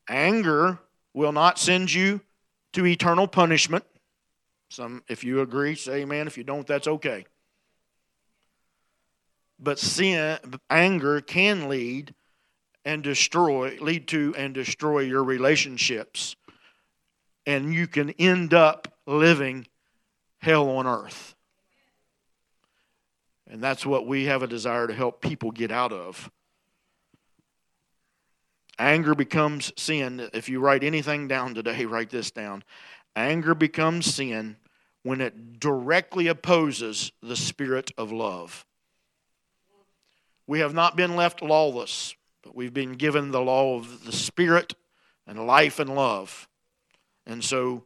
[0.08, 0.80] Anger
[1.14, 2.22] will not send you
[2.74, 3.84] to eternal punishment.
[4.70, 6.28] Some, if you agree, say amen.
[6.28, 7.26] If you don't, that's okay.
[9.60, 10.40] But sin,
[10.70, 12.16] anger can lead
[12.84, 16.36] and destroy, lead to and destroy your relationships.
[17.46, 19.68] And you can end up living
[20.40, 21.36] hell on earth.
[23.48, 26.32] And that's what we have a desire to help people get out of.
[28.82, 30.28] Anger becomes sin.
[30.34, 32.64] If you write anything down today, write this down.
[33.16, 34.56] Anger becomes sin
[35.04, 38.66] when it directly opposes the spirit of love.
[40.48, 44.74] We have not been left lawless, but we've been given the law of the spirit
[45.28, 46.50] and life and love.
[47.28, 47.84] And so,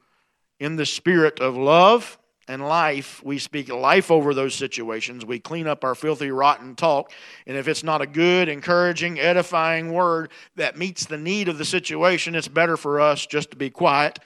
[0.62, 2.18] in the spirit of love,
[2.48, 5.26] and life, we speak life over those situations.
[5.26, 7.12] We clean up our filthy, rotten talk.
[7.48, 11.66] And if it's not a good, encouraging, edifying word that meets the need of the
[11.66, 14.20] situation, it's better for us just to be quiet.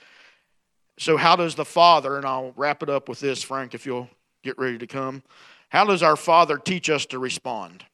[0.97, 4.09] So, how does the Father, and I'll wrap it up with this, Frank, if you'll
[4.43, 5.23] get ready to come.
[5.69, 7.85] How does our Father teach us to respond?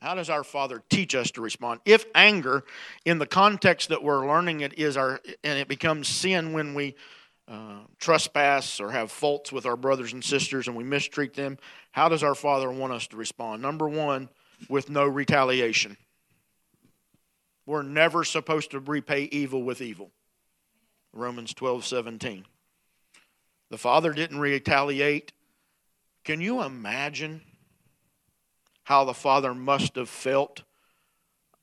[0.00, 1.80] How does our Father teach us to respond?
[1.84, 2.64] If anger,
[3.04, 6.94] in the context that we're learning it, is our, and it becomes sin when we
[7.50, 11.58] uh, trespass or have faults with our brothers and sisters and we mistreat them,
[11.90, 13.60] how does our Father want us to respond?
[13.60, 14.28] Number one,
[14.68, 15.96] with no retaliation.
[17.66, 20.10] We're never supposed to repay evil with evil.
[21.12, 22.44] Romans 12 17.
[23.70, 25.32] The Father didn't retaliate.
[26.24, 27.40] Can you imagine
[28.84, 30.62] how the Father must have felt?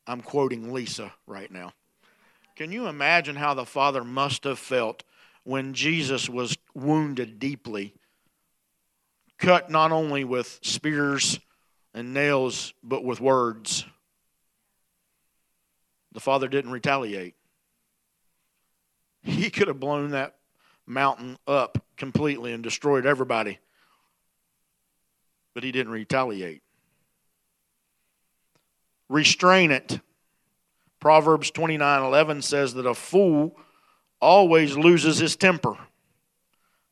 [0.06, 1.74] I'm quoting Lisa right now.
[2.56, 5.04] Can you imagine how the Father must have felt
[5.48, 7.94] when Jesus was wounded deeply,
[9.38, 11.40] cut not only with spears
[11.94, 13.86] and nails, but with words.
[16.12, 17.36] The Father didn't retaliate.
[19.24, 20.36] He could have blown that
[20.86, 23.58] mountain up completely and destroyed everybody,
[25.54, 26.62] but he didn't retaliate.
[29.08, 30.02] Restrain it.
[31.00, 33.58] Proverbs 29 11 says that a fool
[34.20, 35.78] always loses his temper,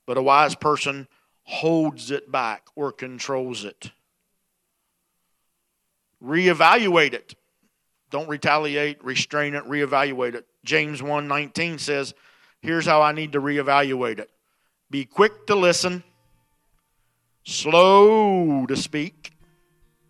[0.06, 1.08] but a wise person
[1.44, 3.92] holds it back or controls it.
[6.24, 7.36] Reevaluate it.
[8.10, 10.48] Don't retaliate, restrain it, reevaluate it.
[10.64, 12.14] James 1:19 says,
[12.62, 14.32] "Here's how I need to reevaluate it.
[14.90, 16.04] Be quick to listen,
[17.44, 19.32] slow to speak.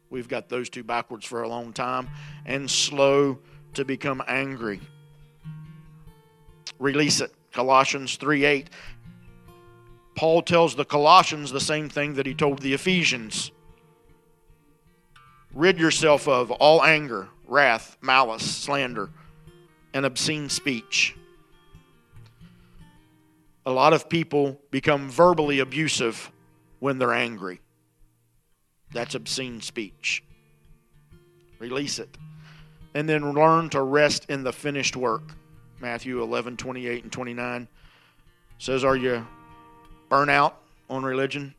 [0.09, 2.09] We've got those two backwards for a long time,
[2.45, 3.39] and slow
[3.73, 4.81] to become angry."
[6.79, 7.33] Release it.
[7.51, 8.69] Colossians 3 8.
[10.15, 13.51] Paul tells the Colossians the same thing that he told the Ephesians.
[15.53, 19.09] Rid yourself of all anger, wrath, malice, slander,
[19.93, 21.15] and obscene speech.
[23.65, 26.31] A lot of people become verbally abusive
[26.79, 27.61] when they're angry.
[28.91, 30.23] That's obscene speech.
[31.59, 32.17] Release it.
[32.93, 35.35] And then learn to rest in the finished work.
[35.85, 37.67] Matthew 11, 28 and 29
[38.57, 39.23] says, Are you
[40.09, 40.57] burnt out
[40.89, 41.53] on religion?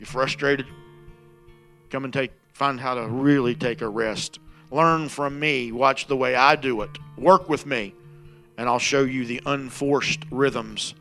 [0.00, 0.66] You frustrated?
[1.88, 4.40] Come and take find how to really take a rest.
[4.72, 5.70] Learn from me.
[5.70, 6.90] Watch the way I do it.
[7.16, 7.94] Work with me,
[8.58, 10.96] and I'll show you the unforced rhythms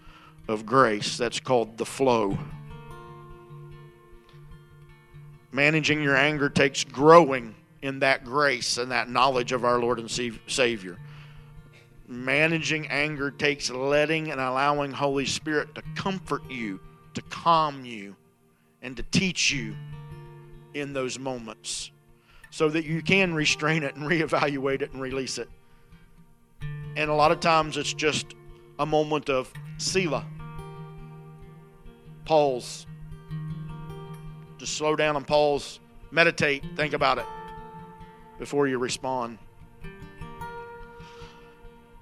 [0.47, 1.17] of grace.
[1.17, 2.37] That's called the flow.
[5.51, 10.37] Managing your anger takes growing in that grace and that knowledge of our Lord and
[10.45, 10.99] Savior
[12.09, 16.79] managing anger takes letting and allowing Holy Spirit to comfort you,
[17.13, 18.15] to calm you,
[18.81, 19.75] and to teach you
[20.73, 21.91] in those moments
[22.49, 25.49] so that you can restrain it and reevaluate it and release it.
[26.95, 28.33] And a lot of times it's just
[28.79, 30.25] a moment of Selah.
[32.25, 32.87] Pause.
[34.57, 35.79] Just slow down and pause.
[36.11, 36.63] Meditate.
[36.75, 37.25] Think about it
[38.39, 39.37] before you respond.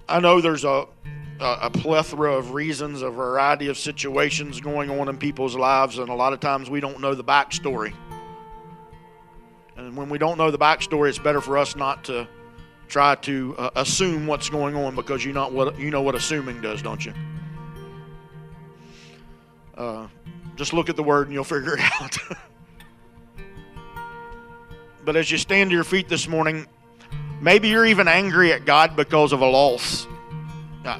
[0.09, 0.85] I know there's a,
[1.39, 6.09] a, a plethora of reasons, a variety of situations going on in people's lives, and
[6.09, 7.93] a lot of times we don't know the backstory.
[9.75, 12.27] And when we don't know the backstory, it's better for us not to
[12.87, 16.61] try to uh, assume what's going on because you know what you know what assuming
[16.61, 17.13] does, don't you?
[19.75, 20.07] Uh,
[20.55, 22.17] just look at the word and you'll figure it out.
[25.05, 26.65] but as you stand to your feet this morning,
[27.41, 30.07] maybe you're even angry at God because of a loss.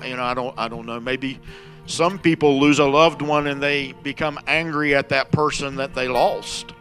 [0.04, 1.00] You know, I don't, I don't know.
[1.00, 1.40] Maybe
[1.86, 6.08] some people lose a loved one and they become angry at that person that they
[6.08, 6.74] lost.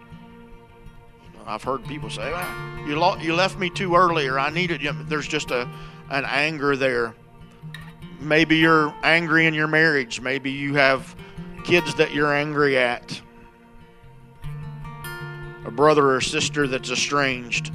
[1.46, 4.82] I've heard people say, well, you, lo- you left me too early or I needed
[4.82, 4.92] you.
[5.04, 5.68] There's just a,
[6.10, 7.14] an anger there.
[8.18, 10.20] Maybe you're angry in your marriage.
[10.20, 11.14] Maybe you have
[11.62, 13.20] kids that you're angry at.
[15.64, 17.72] A brother or sister that's estranged.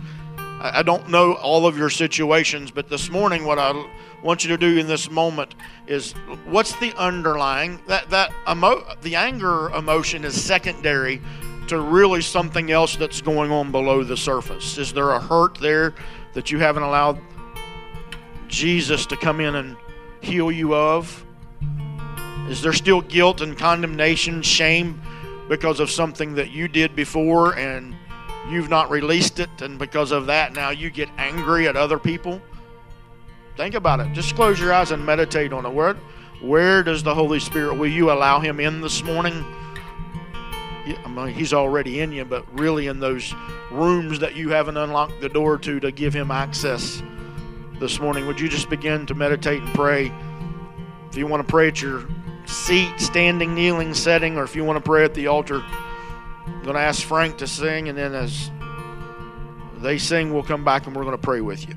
[0.63, 3.73] I, don't know all of your situations, but this morning, what I
[4.21, 5.55] want you to do in this moment
[5.87, 6.11] is
[6.45, 11.19] what's the underlying that that emo- the anger emotion is secondary
[11.67, 14.77] to really something else that's going on below the surface?
[14.77, 15.95] Is there a hurt there
[16.33, 17.19] that you haven't allowed
[18.47, 19.75] Jesus to come in and
[20.21, 21.25] heal you of?
[22.49, 25.01] Is there still guilt and condemnation, shame
[25.49, 27.95] because of something that you did before and
[28.49, 32.41] you've not released it, and because of that, now you get angry at other people?
[33.57, 34.11] Think about it.
[34.13, 35.73] Just close your eyes and meditate on it.
[35.73, 35.95] Where,
[36.41, 39.45] where does the Holy Spirit, will you allow Him in this morning?
[40.85, 43.33] I mean, he's already in you, but really in those
[43.71, 47.03] rooms that you haven't unlocked the door to to give him access
[47.79, 48.25] this morning.
[48.27, 50.11] Would you just begin to meditate and pray?
[51.09, 52.07] If you want to pray at your
[52.45, 55.63] seat, standing, kneeling, setting, or if you want to pray at the altar,
[56.45, 58.51] I'm going to ask Frank to sing, and then as
[59.77, 61.75] they sing, we'll come back and we're going to pray with you.